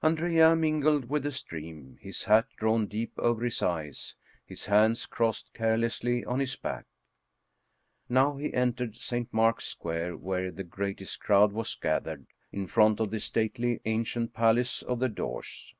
Andrea 0.00 0.54
mingled 0.54 1.10
with 1.10 1.24
the 1.24 1.32
stream, 1.32 1.98
his 2.00 2.22
hat 2.26 2.46
drawn 2.56 2.86
deep 2.86 3.14
over 3.18 3.44
his 3.44 3.60
eyes, 3.62 4.14
his 4.46 4.66
hands 4.66 5.06
crossed 5.06 5.52
carelessly 5.54 6.24
on 6.24 6.38
his 6.38 6.54
back. 6.54 6.86
Now 8.08 8.36
he 8.36 8.54
entered 8.54 8.94
St. 8.96 9.34
Mark's 9.34 9.64
Square, 9.64 10.18
where 10.18 10.52
the 10.52 10.62
greatest 10.62 11.18
crowd 11.20 11.50
was 11.50 11.74
gathered 11.74 12.26
in 12.52 12.68
front 12.68 13.00
of 13.00 13.10
the 13.10 13.18
stately, 13.18 13.80
ancient 13.84 14.32
palace 14.34 14.82
of 14.82 15.00
the 15.00 15.08
Doges. 15.08 15.74